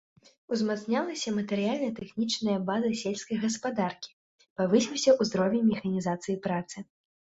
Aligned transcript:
Узмацнялася 0.55 1.33
матэрыяльна-тэхнічная 1.39 2.57
база 2.69 2.89
сельскай 3.03 3.37
гаспадаркі, 3.45 4.09
павысіўся 4.63 5.17
ўзровень 5.21 5.69
механізацыі 5.73 6.41
працы. 6.49 6.77